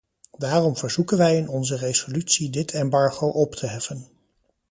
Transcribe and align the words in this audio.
Daarom 0.37 0.77
verzoeken 0.77 1.17
wij 1.17 1.37
in 1.37 1.47
onze 1.49 1.75
resolutie 1.75 2.49
dit 2.49 2.71
embargo 2.73 3.27
op 3.27 3.55
te 3.55 3.67
heffen. 3.67 4.07